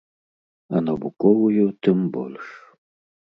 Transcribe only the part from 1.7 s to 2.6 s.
тым больш.